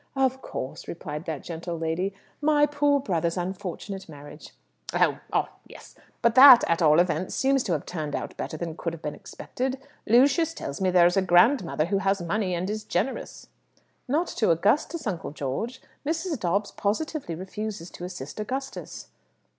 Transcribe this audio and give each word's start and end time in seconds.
"Of 0.15 0.41
course," 0.41 0.87
replied 0.87 1.25
that 1.25 1.43
gentle 1.43 1.77
lady. 1.77 2.15
"My 2.41 2.65
poor 2.65 2.99
brother's 2.99 3.37
unfortunate 3.37 4.09
marriage" 4.09 4.49
"Oh! 4.99 5.19
Ah! 5.31 5.47
Yes. 5.67 5.93
But 6.23 6.33
that, 6.33 6.63
at 6.67 6.81
all 6.81 6.99
events, 6.99 7.35
seems 7.35 7.61
to 7.65 7.73
have 7.73 7.85
turned 7.85 8.15
out 8.15 8.35
better 8.35 8.57
than 8.57 8.75
could 8.75 8.93
have 8.93 9.03
been 9.03 9.13
expected. 9.13 9.77
Lucius 10.07 10.55
tells 10.55 10.81
me 10.81 10.89
there 10.89 11.05
is 11.05 11.17
a 11.17 11.21
grandmother 11.21 11.85
who 11.85 11.99
has 11.99 12.19
money, 12.19 12.55
and 12.55 12.67
is 12.67 12.83
generous." 12.83 13.49
"Not 14.07 14.25
to 14.37 14.49
Augustus, 14.49 15.05
Uncle 15.05 15.29
George; 15.33 15.79
Mrs. 16.03 16.39
Dobbs 16.39 16.71
positively 16.71 17.35
refuses 17.35 17.91
to 17.91 18.03
assist 18.03 18.39
Augustus." 18.39 19.09